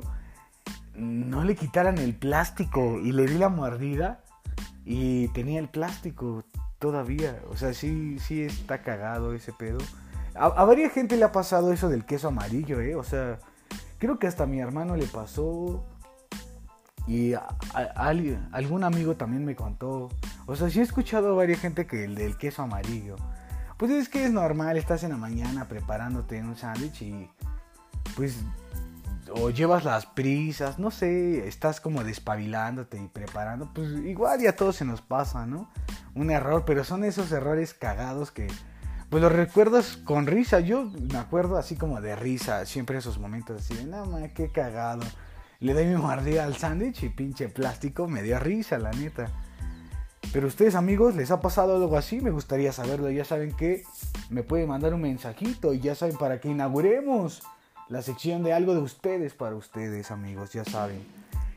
no 0.94 1.42
le 1.42 1.56
quitaran 1.56 1.98
el 1.98 2.14
plástico 2.14 3.00
y 3.00 3.10
le 3.10 3.26
di 3.26 3.36
la 3.36 3.48
mordida 3.48 4.20
y 4.84 5.26
tenía 5.28 5.58
el 5.58 5.68
plástico 5.68 6.44
todavía. 6.78 7.36
O 7.50 7.56
sea, 7.56 7.74
sí, 7.74 8.20
sí 8.20 8.42
está 8.42 8.82
cagado 8.82 9.34
ese 9.34 9.52
pedo. 9.52 9.78
A, 10.36 10.46
a 10.46 10.64
varias 10.64 10.92
gente 10.92 11.16
le 11.16 11.24
ha 11.24 11.32
pasado 11.32 11.72
eso 11.72 11.88
del 11.88 12.04
queso 12.04 12.28
amarillo, 12.28 12.80
¿eh? 12.80 12.94
O 12.94 13.02
sea, 13.02 13.40
creo 13.98 14.20
que 14.20 14.28
hasta 14.28 14.44
a 14.44 14.46
mi 14.46 14.60
hermano 14.60 14.94
le 14.94 15.06
pasó. 15.06 15.84
Y 17.08 17.32
a, 17.34 17.44
a- 17.74 18.08
algún 18.52 18.84
amigo 18.84 19.16
también 19.16 19.44
me 19.44 19.56
contó. 19.56 20.10
O 20.46 20.54
sea, 20.54 20.70
sí 20.70 20.78
he 20.78 20.82
escuchado 20.84 21.32
a 21.32 21.36
varias 21.36 21.58
gente 21.58 21.88
que 21.88 22.04
el 22.04 22.14
del 22.14 22.36
queso 22.36 22.62
amarillo. 22.62 23.16
Pues 23.78 23.92
es 23.92 24.08
que 24.08 24.24
es 24.24 24.32
normal, 24.32 24.76
estás 24.76 25.04
en 25.04 25.10
la 25.10 25.16
mañana 25.16 25.68
preparándote 25.68 26.40
un 26.40 26.56
sándwich 26.56 27.02
y 27.02 27.30
pues 28.16 28.36
o 29.30 29.50
llevas 29.50 29.84
las 29.84 30.06
prisas, 30.06 30.78
no 30.78 30.90
sé, 30.90 31.46
estás 31.46 31.80
como 31.80 32.02
despabilándote 32.02 33.00
y 33.00 33.08
preparando, 33.08 33.70
pues 33.74 33.90
igual 34.04 34.40
ya 34.40 34.56
todo 34.56 34.72
se 34.72 34.84
nos 34.84 35.00
pasa, 35.02 35.46
¿no? 35.46 35.70
Un 36.14 36.30
error, 36.30 36.64
pero 36.66 36.82
son 36.82 37.04
esos 37.04 37.30
errores 37.30 37.74
cagados 37.74 38.30
que 38.30 38.48
pues 39.10 39.22
los 39.22 39.32
recuerdas 39.32 39.96
con 39.96 40.26
risa. 40.26 40.60
Yo 40.60 40.84
me 40.84 41.18
acuerdo 41.18 41.56
así 41.56 41.76
como 41.76 42.00
de 42.00 42.16
risa, 42.16 42.66
siempre 42.66 42.98
esos 42.98 43.18
momentos 43.18 43.62
así 43.62 43.74
de, 43.74 43.84
no 43.84 44.06
ma, 44.06 44.28
qué 44.28 44.50
cagado. 44.50 45.02
Le 45.60 45.74
doy 45.74 45.86
mi 45.86 45.96
mordida 45.96 46.44
al 46.44 46.56
sándwich 46.56 47.02
y 47.02 47.08
pinche 47.08 47.48
plástico 47.48 48.06
me 48.06 48.22
dio 48.22 48.38
risa, 48.38 48.78
la 48.78 48.90
neta. 48.90 49.30
Pero 50.32 50.46
ustedes 50.46 50.74
amigos, 50.74 51.16
¿les 51.16 51.30
ha 51.30 51.40
pasado 51.40 51.76
algo 51.76 51.96
así? 51.96 52.20
Me 52.20 52.30
gustaría 52.30 52.72
saberlo. 52.72 53.10
Ya 53.10 53.24
saben 53.24 53.52
que 53.52 53.84
me 54.28 54.42
pueden 54.42 54.68
mandar 54.68 54.92
un 54.92 55.00
mensajito 55.00 55.72
y 55.72 55.80
ya 55.80 55.94
saben 55.94 56.16
para 56.16 56.38
que 56.38 56.48
inauguremos 56.48 57.42
la 57.88 58.02
sección 58.02 58.42
de 58.42 58.52
algo 58.52 58.74
de 58.74 58.80
ustedes 58.80 59.32
para 59.32 59.54
ustedes 59.54 60.10
amigos, 60.10 60.52
ya 60.52 60.64
saben. 60.64 61.00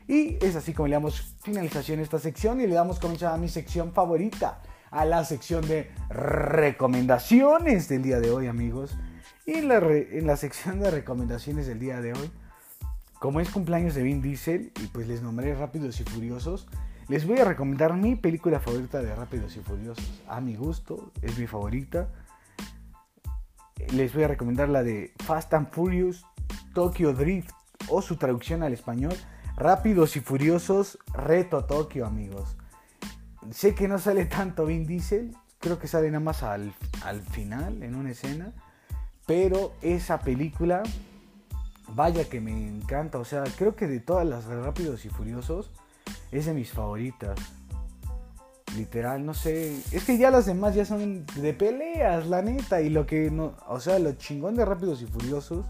Y 0.08 0.38
es 0.44 0.56
así 0.56 0.72
como 0.72 0.88
le 0.88 0.94
damos 0.94 1.34
finalización 1.42 2.00
a 2.00 2.02
esta 2.02 2.18
sección 2.18 2.60
y 2.60 2.66
le 2.66 2.74
damos 2.74 2.98
comienzo 2.98 3.28
a 3.28 3.36
mi 3.36 3.48
sección 3.48 3.92
favorita, 3.92 4.62
a 4.90 5.04
la 5.04 5.24
sección 5.24 5.66
de 5.68 5.90
recomendaciones 6.08 7.88
del 7.88 8.02
día 8.02 8.20
de 8.20 8.30
hoy 8.30 8.46
amigos. 8.46 8.96
Y 9.44 9.54
en 9.54 9.68
la, 9.68 9.76
en 9.78 10.26
la 10.26 10.36
sección 10.36 10.80
de 10.80 10.90
recomendaciones 10.90 11.66
del 11.66 11.78
día 11.78 12.00
de 12.00 12.14
hoy, 12.14 12.30
como 13.18 13.40
es 13.40 13.50
cumpleaños 13.50 13.94
de 13.94 14.02
Vin 14.02 14.22
Diesel 14.22 14.72
y 14.82 14.86
pues 14.86 15.06
les 15.06 15.22
nombré 15.22 15.54
Rápidos 15.54 16.00
y 16.00 16.04
Furiosos, 16.04 16.66
les 17.08 17.26
voy 17.26 17.38
a 17.38 17.44
recomendar 17.44 17.94
mi 17.94 18.16
película 18.16 18.60
favorita 18.60 19.02
de 19.02 19.14
Rápidos 19.14 19.56
y 19.56 19.60
Furiosos. 19.60 20.22
A 20.28 20.40
mi 20.40 20.56
gusto, 20.56 21.12
es 21.22 21.38
mi 21.38 21.46
favorita. 21.46 22.08
Les 23.92 24.14
voy 24.14 24.24
a 24.24 24.28
recomendar 24.28 24.68
la 24.68 24.82
de 24.82 25.12
Fast 25.24 25.52
and 25.54 25.70
Furious 25.70 26.24
Tokyo 26.74 27.12
Drift 27.12 27.50
o 27.88 28.00
su 28.00 28.16
traducción 28.16 28.62
al 28.62 28.72
español 28.72 29.14
Rápidos 29.56 30.16
y 30.16 30.20
Furiosos 30.20 30.98
Reto 31.12 31.64
Tokio, 31.64 32.06
amigos. 32.06 32.56
Sé 33.50 33.74
que 33.74 33.88
no 33.88 33.98
sale 33.98 34.26
tanto 34.26 34.66
Vin 34.66 34.86
Diesel, 34.86 35.36
creo 35.58 35.78
que 35.78 35.88
sale 35.88 36.08
nada 36.08 36.24
más 36.24 36.42
al, 36.42 36.72
al 37.04 37.22
final 37.22 37.82
en 37.82 37.96
una 37.96 38.12
escena, 38.12 38.52
pero 39.26 39.72
esa 39.82 40.20
película 40.20 40.82
Vaya 41.94 42.26
que 42.28 42.40
me 42.40 42.52
encanta, 42.52 43.18
o 43.18 43.24
sea, 43.24 43.44
creo 43.58 43.76
que 43.76 43.86
de 43.86 44.00
todas 44.00 44.26
las 44.26 44.46
Rápidos 44.46 45.04
y 45.04 45.10
Furiosos 45.10 45.70
es 46.30 46.46
de 46.46 46.54
mis 46.54 46.70
favoritas. 46.70 47.38
Literal, 48.76 49.24
no 49.26 49.34
sé, 49.34 49.76
es 49.92 50.04
que 50.04 50.16
ya 50.16 50.30
las 50.30 50.46
demás 50.46 50.74
ya 50.74 50.86
son 50.86 51.26
de 51.26 51.52
peleas, 51.52 52.26
la 52.26 52.40
neta, 52.40 52.80
y 52.80 52.88
lo 52.88 53.04
que 53.04 53.30
no, 53.30 53.54
o 53.68 53.80
sea, 53.80 53.98
lo 53.98 54.12
chingón 54.12 54.56
de 54.56 54.64
Rápidos 54.64 55.02
y 55.02 55.06
Furiosos 55.06 55.66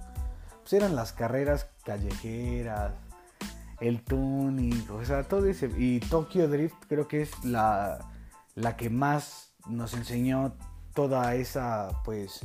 pues 0.61 0.75
eran 0.75 0.95
las 0.95 1.13
carreras 1.13 1.67
callejeras, 1.85 2.93
el 3.81 4.03
tuning, 4.03 4.87
o 4.91 5.05
sea, 5.05 5.25
todo 5.25 5.47
ese 5.47 5.69
y 5.77 5.99
Tokyo 5.99 6.47
Drift 6.47 6.77
creo 6.89 7.09
que 7.09 7.23
es 7.23 7.45
la 7.45 7.99
la 8.55 8.77
que 8.77 8.91
más 8.91 9.53
nos 9.69 9.95
enseñó 9.95 10.55
toda 10.95 11.35
esa 11.35 12.03
pues 12.05 12.41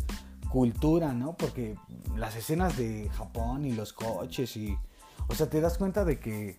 cultura, 0.50 1.14
¿no? 1.14 1.36
Porque 1.36 1.76
las 2.16 2.36
escenas 2.36 2.78
de 2.78 3.10
Japón 3.10 3.66
y 3.66 3.74
los 3.74 3.94
coches 3.94 4.56
y... 4.58 4.78
O 5.28 5.36
sea, 5.36 5.50
te 5.50 5.60
das 5.62 5.78
cuenta 5.78 6.06
de 6.06 6.20
que... 6.20 6.58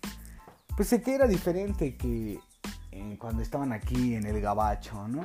Pues 0.79 0.87
sé 0.87 1.01
que 1.01 1.13
era 1.13 1.27
diferente 1.27 1.97
que 1.97 2.39
eh, 2.93 3.17
cuando 3.19 3.41
estaban 3.43 3.73
aquí 3.73 4.15
en 4.15 4.25
el 4.25 4.39
Gabacho, 4.39 5.09
¿no? 5.09 5.21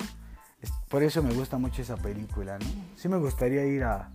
Por 0.88 1.04
eso 1.04 1.22
me 1.22 1.32
gusta 1.32 1.58
mucho 1.58 1.80
esa 1.80 1.96
película, 1.96 2.58
¿no? 2.58 2.66
Sí 2.96 3.08
me 3.08 3.18
gustaría 3.18 3.64
ir 3.64 3.84
a, 3.84 4.10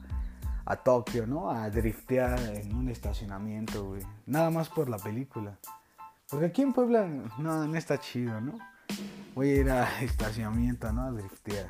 a 0.66 0.76
Tokio, 0.76 1.26
¿no? 1.26 1.50
A 1.50 1.70
driftear 1.70 2.38
en 2.58 2.76
un 2.76 2.90
estacionamiento, 2.90 3.86
güey. 3.86 4.02
Nada 4.26 4.50
más 4.50 4.68
por 4.68 4.90
la 4.90 4.98
película. 4.98 5.58
Porque 6.30 6.48
aquí 6.48 6.62
en 6.62 6.74
Puebla 6.74 7.08
no, 7.38 7.66
no 7.66 7.78
está 7.78 7.98
chido, 7.98 8.42
¿no? 8.42 8.58
Voy 9.34 9.52
a 9.52 9.56
ir 9.56 9.70
a 9.70 10.02
estacionamiento, 10.02 10.92
¿no? 10.92 11.04
A 11.04 11.12
driftear. 11.12 11.68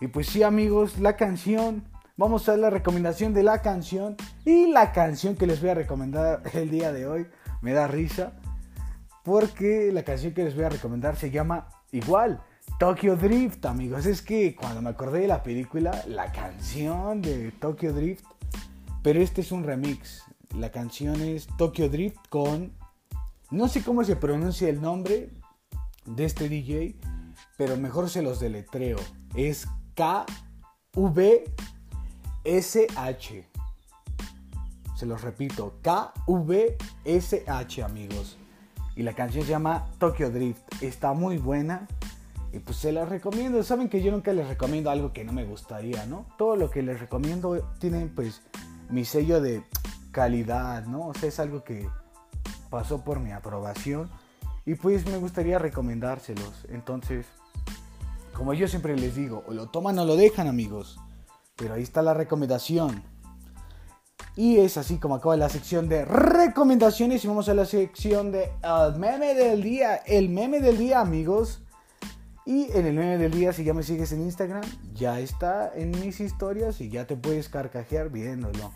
Y 0.00 0.06
pues 0.06 0.28
sí, 0.28 0.44
amigos, 0.44 1.00
la 1.00 1.16
canción. 1.16 1.82
Vamos 2.16 2.48
a 2.48 2.52
ver 2.52 2.60
la 2.60 2.70
recomendación 2.70 3.34
de 3.34 3.42
la 3.42 3.62
canción. 3.62 4.14
Y 4.44 4.70
la 4.70 4.92
canción 4.92 5.34
que 5.34 5.48
les 5.48 5.60
voy 5.60 5.70
a 5.70 5.74
recomendar 5.74 6.44
el 6.52 6.70
día 6.70 6.92
de 6.92 7.08
hoy 7.08 7.26
me 7.62 7.72
da 7.72 7.88
risa. 7.88 8.32
Porque 9.26 9.90
la 9.92 10.02
canción 10.04 10.32
que 10.32 10.44
les 10.44 10.54
voy 10.54 10.62
a 10.62 10.68
recomendar 10.68 11.16
se 11.16 11.32
llama 11.32 11.68
igual. 11.90 12.40
Tokyo 12.78 13.16
Drift, 13.16 13.66
amigos. 13.66 14.06
Es 14.06 14.22
que 14.22 14.54
cuando 14.54 14.80
me 14.80 14.90
acordé 14.90 15.22
de 15.22 15.26
la 15.26 15.42
película, 15.42 16.04
la 16.06 16.30
canción 16.30 17.22
de 17.22 17.50
Tokyo 17.50 17.92
Drift. 17.92 18.24
Pero 19.02 19.20
este 19.20 19.40
es 19.40 19.50
un 19.50 19.64
remix. 19.64 20.22
La 20.54 20.70
canción 20.70 21.20
es 21.20 21.48
Tokyo 21.58 21.88
Drift 21.88 22.28
con... 22.28 22.72
No 23.50 23.66
sé 23.66 23.82
cómo 23.82 24.04
se 24.04 24.14
pronuncia 24.14 24.68
el 24.68 24.80
nombre 24.80 25.30
de 26.04 26.24
este 26.24 26.48
DJ, 26.48 26.94
pero 27.56 27.76
mejor 27.76 28.08
se 28.08 28.22
los 28.22 28.38
deletreo. 28.38 28.98
Es 29.34 29.66
K-V-S-H. 29.96 31.48
Se 34.94 35.04
los 35.04 35.22
repito, 35.22 35.80
K-V-S-H, 35.82 37.82
amigos. 37.82 38.38
Y 38.96 39.02
la 39.02 39.12
canción 39.12 39.44
se 39.44 39.50
llama 39.50 39.86
Tokyo 39.98 40.30
Drift. 40.30 40.82
Está 40.82 41.12
muy 41.12 41.36
buena. 41.36 41.86
Y 42.52 42.58
pues 42.58 42.78
se 42.78 42.90
la 42.90 43.04
recomiendo. 43.04 43.62
Saben 43.62 43.90
que 43.90 44.02
yo 44.02 44.10
nunca 44.10 44.32
les 44.32 44.48
recomiendo 44.48 44.90
algo 44.90 45.12
que 45.12 45.22
no 45.22 45.32
me 45.32 45.44
gustaría, 45.44 46.06
¿no? 46.06 46.24
Todo 46.38 46.56
lo 46.56 46.70
que 46.70 46.82
les 46.82 46.98
recomiendo 46.98 47.62
tiene 47.78 48.06
pues 48.06 48.40
mi 48.88 49.04
sello 49.04 49.42
de 49.42 49.62
calidad, 50.12 50.86
¿no? 50.86 51.08
O 51.08 51.14
sea, 51.14 51.28
es 51.28 51.38
algo 51.38 51.62
que 51.62 51.86
pasó 52.70 53.04
por 53.04 53.20
mi 53.20 53.32
aprobación. 53.32 54.08
Y 54.64 54.74
pues 54.74 55.06
me 55.06 55.18
gustaría 55.18 55.58
recomendárselos. 55.58 56.66
Entonces, 56.70 57.26
como 58.32 58.54
yo 58.54 58.66
siempre 58.66 58.96
les 58.96 59.14
digo, 59.14 59.44
o 59.46 59.52
lo 59.52 59.68
toman 59.68 59.98
o 59.98 60.06
lo 60.06 60.16
dejan, 60.16 60.48
amigos. 60.48 60.98
Pero 61.54 61.74
ahí 61.74 61.82
está 61.82 62.00
la 62.00 62.14
recomendación. 62.14 63.02
Y 64.36 64.58
es 64.58 64.76
así 64.76 64.98
como 64.98 65.14
acaba 65.14 65.34
la 65.38 65.48
sección 65.48 65.88
de 65.88 66.04
recomendaciones 66.04 67.24
y 67.24 67.28
vamos 67.28 67.48
a 67.48 67.54
la 67.54 67.64
sección 67.64 68.32
de 68.32 68.50
el 68.62 68.98
meme 68.98 69.34
del 69.34 69.62
día. 69.62 69.96
El 69.96 70.28
meme 70.28 70.60
del 70.60 70.76
día, 70.76 71.00
amigos. 71.00 71.62
Y 72.44 72.70
en 72.72 72.86
el 72.86 72.94
meme 72.94 73.16
del 73.16 73.32
día, 73.32 73.54
si 73.54 73.64
ya 73.64 73.72
me 73.72 73.82
sigues 73.82 74.12
en 74.12 74.20
Instagram, 74.20 74.62
ya 74.92 75.18
está 75.20 75.72
en 75.74 75.90
mis 75.90 76.20
historias 76.20 76.80
y 76.82 76.90
ya 76.90 77.06
te 77.06 77.16
puedes 77.16 77.48
carcajear 77.48 78.10
viéndolo. 78.10 78.72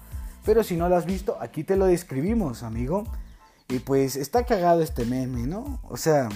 Pero 0.46 0.64
si 0.64 0.76
no 0.76 0.88
lo 0.88 0.96
has 0.96 1.04
visto, 1.04 1.36
aquí 1.40 1.62
te 1.62 1.76
lo 1.76 1.84
describimos, 1.84 2.62
amigo. 2.62 3.04
Y 3.68 3.80
pues 3.80 4.16
está 4.16 4.44
cagado 4.44 4.80
este 4.80 5.04
meme, 5.04 5.46
¿no? 5.46 5.78
O 5.88 5.98
sea, 5.98 6.30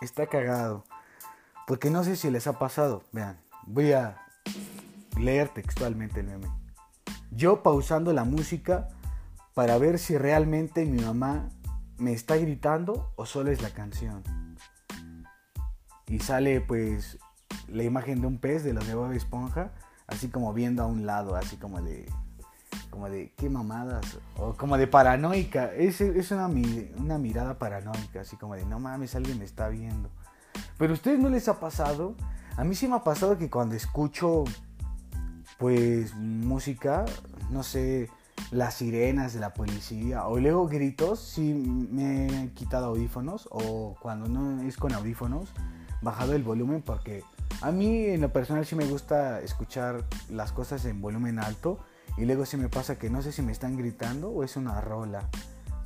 está 0.00 0.28
cagado. 0.28 0.84
Porque 1.66 1.90
no 1.90 2.04
sé 2.04 2.14
si 2.14 2.30
les 2.30 2.46
ha 2.46 2.58
pasado. 2.58 3.02
Vean, 3.12 3.38
voy 3.66 3.92
a 3.92 4.16
leer 5.18 5.48
textualmente 5.48 6.20
el 6.20 6.26
meme. 6.26 6.63
Yo 7.36 7.62
pausando 7.62 8.12
la 8.12 8.24
música 8.24 8.88
para 9.54 9.78
ver 9.78 9.98
si 9.98 10.16
realmente 10.18 10.84
mi 10.84 11.02
mamá 11.02 11.48
me 11.96 12.12
está 12.12 12.36
gritando 12.36 13.12
o 13.16 13.26
solo 13.26 13.50
es 13.50 13.62
la 13.62 13.70
canción. 13.70 14.22
Y 16.06 16.20
sale 16.20 16.60
pues 16.60 17.18
la 17.68 17.82
imagen 17.82 18.20
de 18.20 18.26
un 18.26 18.38
pez 18.38 18.62
de 18.62 18.72
los 18.72 18.86
de 18.86 18.94
Bob 18.94 19.12
Esponja, 19.12 19.72
así 20.06 20.28
como 20.28 20.52
viendo 20.52 20.82
a 20.82 20.86
un 20.86 21.06
lado, 21.06 21.36
así 21.36 21.56
como 21.56 21.80
de 21.82 22.06
como 22.90 23.08
de 23.08 23.32
qué 23.36 23.48
mamadas 23.48 24.18
o 24.36 24.54
como 24.54 24.78
de 24.78 24.86
paranoica, 24.86 25.72
es, 25.74 26.00
es 26.00 26.30
una, 26.30 26.46
una 26.46 27.18
mirada 27.18 27.58
paranoica, 27.58 28.20
así 28.20 28.36
como 28.36 28.54
de 28.54 28.64
no 28.64 28.78
mames, 28.78 29.16
alguien 29.16 29.40
me 29.40 29.44
está 29.44 29.68
viendo. 29.68 30.10
Pero 30.78 30.92
a 30.92 30.94
ustedes 30.94 31.18
no 31.18 31.28
les 31.28 31.48
ha 31.48 31.58
pasado? 31.58 32.14
A 32.56 32.62
mí 32.62 32.76
sí 32.76 32.86
me 32.86 32.94
ha 32.94 33.02
pasado 33.02 33.36
que 33.36 33.50
cuando 33.50 33.74
escucho 33.74 34.44
pues 35.58 36.14
música, 36.14 37.04
no 37.50 37.62
sé, 37.62 38.10
las 38.50 38.74
sirenas 38.74 39.34
de 39.34 39.40
la 39.40 39.54
policía 39.54 40.26
o 40.26 40.38
luego 40.38 40.68
gritos, 40.68 41.20
sí 41.20 41.54
me 41.54 42.44
he 42.44 42.50
quitado 42.52 42.86
audífonos 42.86 43.48
o 43.50 43.96
cuando 44.00 44.28
no 44.28 44.62
es 44.62 44.76
con 44.76 44.92
audífonos, 44.92 45.48
bajado 46.02 46.34
el 46.34 46.42
volumen 46.42 46.82
porque 46.82 47.22
a 47.60 47.70
mí 47.72 48.04
en 48.06 48.20
lo 48.20 48.32
personal 48.32 48.66
sí 48.66 48.76
me 48.76 48.84
gusta 48.84 49.40
escuchar 49.40 50.04
las 50.28 50.52
cosas 50.52 50.84
en 50.84 51.00
volumen 51.00 51.38
alto 51.38 51.78
y 52.16 52.24
luego 52.24 52.46
sí 52.46 52.56
me 52.56 52.68
pasa 52.68 52.98
que 52.98 53.10
no 53.10 53.22
sé 53.22 53.32
si 53.32 53.42
me 53.42 53.52
están 53.52 53.76
gritando 53.76 54.30
o 54.30 54.44
es 54.44 54.56
una 54.56 54.80
rola. 54.80 55.28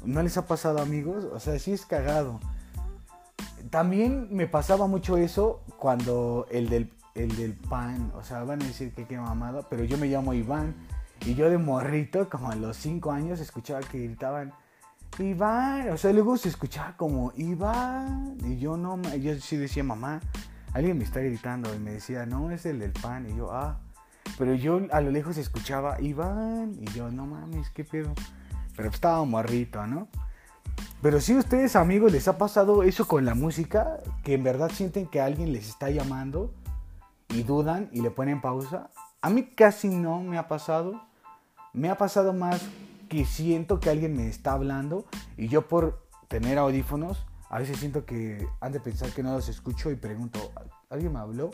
¿No 0.05 0.23
les 0.23 0.37
ha 0.37 0.47
pasado 0.47 0.81
amigos? 0.81 1.25
O 1.25 1.41
sea, 1.41 1.59
sí 1.59 1.73
es 1.73 1.87
cagado. 1.87 2.41
también 3.71 4.29
me 4.31 4.47
pasaba 4.47 4.87
mucho 4.87 5.17
eso 5.17 5.61
cuando 5.79 6.47
el 6.51 6.69
del, 6.69 6.93
el 7.19 7.37
del 7.37 7.55
pan, 7.55 8.13
o 8.15 8.23
sea, 8.23 8.45
van 8.45 8.63
a 8.63 8.67
decir 8.67 8.93
que 8.93 9.07
qué 9.07 9.19
mamada, 9.19 9.63
pero 9.69 9.85
yo 9.85 9.99
me 9.99 10.07
llamo 10.07 10.35
Iván 10.35 10.75
y 11.27 11.35
yo 11.35 11.51
de 11.51 11.59
morrito, 11.59 12.29
como 12.29 12.51
a 12.51 12.55
los 12.55 12.77
5 12.77 13.11
años, 13.11 13.41
escuchaba 13.41 13.81
que 13.81 13.99
gritaban 13.99 14.53
Iván, 15.19 15.91
o 15.91 15.97
sea, 15.97 16.13
luego 16.13 16.37
se 16.37 16.49
escuchaba 16.49 16.97
como 16.97 17.33
Iván 17.37 18.37
y 18.45 18.59
yo 18.59 18.77
no, 18.77 19.01
yo 19.17 19.35
sí 19.41 19.57
decía 19.57 19.83
mamá, 19.83 20.21
alguien 20.73 20.97
me 20.97 21.05
está 21.05 21.21
gritando 21.21 21.75
y 21.75 21.79
me 21.79 21.93
decía, 21.93 22.25
no, 22.25 22.51
es 22.51 22.67
el 22.67 22.79
del 22.79 22.93
pan 22.93 23.29
y 23.29 23.37
yo, 23.37 23.51
ah, 23.53 23.81
pero 24.37 24.55
yo 24.55 24.81
a 24.93 25.01
lo 25.01 25.11
lejos 25.11 25.37
escuchaba 25.37 26.01
Iván 26.01 26.77
y 26.81 26.85
yo, 26.93 27.11
no 27.11 27.27
mames, 27.27 27.71
qué 27.71 27.85
pedo, 27.85 28.15
pero 28.77 28.91
estaba 28.91 29.25
morrito, 29.25 29.87
¿no? 29.87 30.09
Pero 31.03 31.21
si 31.21 31.37
ustedes 31.37 31.75
amigos 31.75 32.13
les 32.13 32.29
ha 32.29 32.39
pasado 32.39 32.83
eso 32.83 33.09
con 33.09 33.25
la 33.25 33.35
música, 33.35 33.99
que 34.23 34.35
en 34.35 34.45
verdad 34.45 34.71
sienten 34.73 35.07
que 35.07 35.21
alguien 35.21 35.53
les 35.53 35.69
está 35.69 35.91
llamando 35.91 36.53
y 37.29 37.43
dudan 37.43 37.89
y 37.93 38.01
le 38.01 38.11
ponen 38.11 38.41
pausa. 38.41 38.91
A 39.21 39.31
mí 39.31 39.45
casi 39.55 39.89
no 39.89 40.21
me 40.21 40.39
ha 40.39 40.49
pasado. 40.49 41.03
Me 41.73 41.91
ha 41.91 41.99
pasado 41.99 42.33
más 42.33 42.63
que 43.09 43.25
siento 43.25 43.81
que 43.81 43.91
alguien 43.91 44.17
me 44.17 44.29
está 44.29 44.53
hablando 44.53 45.07
y 45.37 45.49
yo 45.49 45.67
por 45.67 46.07
tener 46.29 46.59
audífonos, 46.59 47.27
a 47.49 47.59
veces 47.59 47.79
siento 47.79 48.05
que 48.05 48.47
han 48.61 48.73
de 48.73 48.81
pensar 48.81 49.11
que 49.11 49.23
no 49.23 49.33
los 49.33 49.49
escucho 49.49 49.91
y 49.91 49.97
pregunto, 49.97 50.53
¿alguien 50.91 51.13
me 51.13 51.19
habló? 51.19 51.51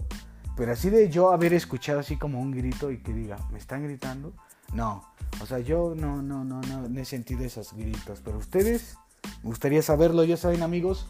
Pero 0.56 0.72
así 0.72 0.90
de 0.90 1.08
yo 1.10 1.32
haber 1.32 1.52
escuchado 1.54 2.00
así 2.00 2.16
como 2.16 2.40
un 2.40 2.52
grito 2.52 2.90
y 2.90 3.02
que 3.02 3.12
diga, 3.12 3.38
¿me 3.50 3.58
están 3.58 3.84
gritando? 3.84 4.32
No, 4.72 5.04
o 5.40 5.46
sea, 5.46 5.60
yo 5.60 5.94
no, 5.96 6.22
no, 6.22 6.44
no, 6.44 6.60
no, 6.60 7.00
he 7.00 7.04
sentido 7.04 7.44
esos 7.44 7.72
gritos, 7.72 8.20
pero 8.24 8.38
ustedes 8.38 8.96
me 9.42 9.50
gustaría 9.50 9.82
saberlo, 9.82 10.24
ya 10.24 10.36
saben 10.36 10.62
amigos, 10.62 11.06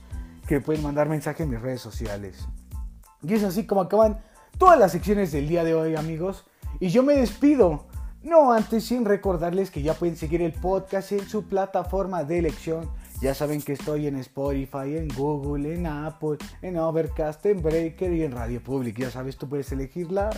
que 0.46 0.60
pueden 0.60 0.82
mandar 0.82 1.08
mensaje 1.08 1.44
en 1.44 1.50
mis 1.50 1.60
redes 1.60 1.80
sociales. 1.80 2.46
Y 3.22 3.32
es 3.32 3.42
así 3.42 3.66
como 3.66 3.80
acaban 3.80 4.20
todas 4.58 4.78
las 4.78 4.92
secciones 4.92 5.32
del 5.32 5.48
día 5.48 5.64
de 5.64 5.74
hoy 5.74 5.96
amigos. 5.96 6.44
Y 6.80 6.88
yo 6.88 7.02
me 7.02 7.14
despido. 7.14 7.86
No 8.22 8.52
antes 8.52 8.84
sin 8.84 9.04
recordarles 9.04 9.70
que 9.70 9.82
ya 9.82 9.94
pueden 9.94 10.16
seguir 10.16 10.40
el 10.40 10.52
podcast 10.52 11.12
en 11.12 11.28
su 11.28 11.44
plataforma 11.44 12.24
de 12.24 12.38
elección. 12.38 12.88
Ya 13.20 13.34
saben 13.34 13.60
que 13.60 13.74
estoy 13.74 14.06
en 14.06 14.16
Spotify, 14.16 14.96
en 14.96 15.08
Google, 15.08 15.74
en 15.74 15.86
Apple, 15.86 16.38
en 16.62 16.78
Overcast, 16.78 17.44
en 17.46 17.62
Breaker 17.62 18.12
y 18.12 18.24
en 18.24 18.32
Radio 18.32 18.62
Public. 18.62 18.98
Ya 18.98 19.10
sabes, 19.10 19.36
tú 19.36 19.48
puedes 19.48 19.70
elegir 19.72 20.10
la 20.10 20.30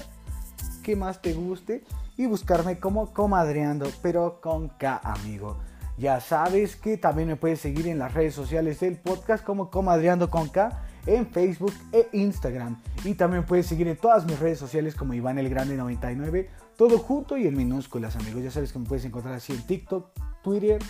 que 0.82 0.96
más 0.96 1.22
te 1.22 1.32
guste 1.32 1.84
y 2.16 2.26
buscarme 2.26 2.78
como 2.78 3.12
Comadreando, 3.12 3.88
pero 4.02 4.40
con 4.40 4.68
K, 4.68 5.00
amigo. 5.02 5.58
Ya 5.96 6.20
sabes 6.20 6.76
que 6.76 6.96
también 6.96 7.28
me 7.28 7.36
puedes 7.36 7.60
seguir 7.60 7.86
en 7.86 7.98
las 7.98 8.12
redes 8.12 8.34
sociales 8.34 8.80
del 8.80 8.96
podcast 8.96 9.44
como 9.44 9.70
Comadreando 9.70 10.28
con 10.28 10.48
K 10.48 10.85
en 11.06 11.26
Facebook 11.26 11.72
e 11.92 12.08
Instagram. 12.12 12.76
Y 13.04 13.14
también 13.14 13.44
puedes 13.44 13.66
seguir 13.66 13.88
en 13.88 13.96
todas 13.96 14.26
mis 14.26 14.38
redes 14.38 14.58
sociales 14.58 14.94
como 14.94 15.14
Iván 15.14 15.38
el 15.38 15.48
Grande 15.48 15.76
99, 15.76 16.50
todo 16.76 16.98
junto 16.98 17.36
y 17.36 17.46
en 17.46 17.56
minúsculas, 17.56 18.16
amigos. 18.16 18.42
Ya 18.42 18.50
sabes 18.50 18.72
que 18.72 18.78
me 18.78 18.86
puedes 18.86 19.04
encontrar 19.04 19.34
así 19.34 19.52
en 19.52 19.66
TikTok, 19.66 20.10
Twitter 20.42 20.82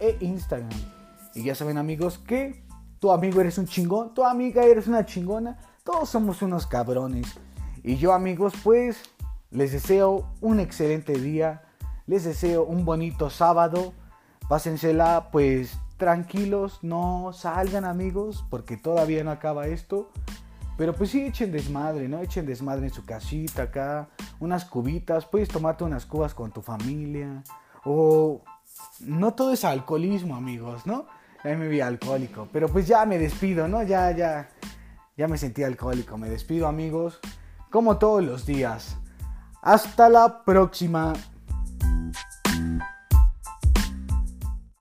e 0.00 0.16
Instagram. 0.20 0.70
Y 1.34 1.42
ya 1.42 1.54
saben, 1.54 1.78
amigos, 1.78 2.18
que 2.18 2.64
tu 2.98 3.10
amigo 3.12 3.40
eres 3.40 3.58
un 3.58 3.66
chingón, 3.66 4.14
tu 4.14 4.24
amiga 4.24 4.64
eres 4.64 4.86
una 4.86 5.04
chingona, 5.04 5.58
todos 5.84 6.08
somos 6.08 6.40
unos 6.42 6.66
cabrones. 6.66 7.26
Y 7.82 7.96
yo, 7.96 8.12
amigos, 8.12 8.54
pues 8.64 9.02
les 9.50 9.72
deseo 9.72 10.28
un 10.40 10.60
excelente 10.60 11.18
día, 11.18 11.62
les 12.06 12.24
deseo 12.24 12.64
un 12.64 12.84
bonito 12.84 13.30
sábado 13.30 13.92
Pásensela 14.48 15.28
pues 15.32 15.78
tranquilos, 15.96 16.80
no 16.82 17.32
salgan 17.32 17.84
amigos, 17.84 18.44
porque 18.50 18.76
todavía 18.76 19.24
no 19.24 19.30
acaba 19.30 19.66
esto. 19.66 20.10
Pero 20.76 20.94
pues 20.94 21.10
sí 21.10 21.22
echen 21.22 21.52
desmadre, 21.52 22.08
¿no? 22.08 22.20
Echen 22.20 22.44
desmadre 22.44 22.86
en 22.86 22.92
su 22.92 23.04
casita 23.06 23.62
acá, 23.62 24.08
unas 24.40 24.66
cubitas, 24.66 25.24
puedes 25.24 25.48
tomarte 25.48 25.84
unas 25.84 26.04
cubas 26.04 26.34
con 26.34 26.50
tu 26.52 26.60
familia. 26.60 27.42
O 27.84 28.42
no 29.00 29.32
todo 29.34 29.52
es 29.52 29.64
alcoholismo, 29.64 30.36
amigos, 30.36 30.86
¿no? 30.86 31.06
A 31.42 31.48
me 31.48 31.68
vi 31.68 31.80
alcohólico, 31.80 32.48
pero 32.52 32.68
pues 32.68 32.86
ya 32.86 33.06
me 33.06 33.18
despido, 33.18 33.68
¿no? 33.68 33.82
Ya, 33.82 34.10
ya, 34.10 34.48
ya 35.16 35.28
me 35.28 35.38
sentí 35.38 35.62
alcohólico. 35.62 36.18
Me 36.18 36.28
despido, 36.28 36.66
amigos, 36.66 37.20
como 37.70 37.98
todos 37.98 38.22
los 38.22 38.46
días. 38.46 38.96
Hasta 39.62 40.08
la 40.08 40.44
próxima. 40.44 41.12